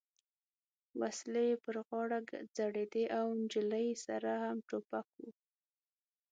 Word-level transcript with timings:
وسلې 0.99 1.43
یې 1.49 1.55
پر 1.63 1.75
غاړه 1.87 2.19
ځړېدې 2.57 3.03
او 3.17 3.25
نجلۍ 3.41 3.87
سره 4.05 4.31
هم 4.43 4.57
ټوپک 4.69 5.07
و. 5.19 5.23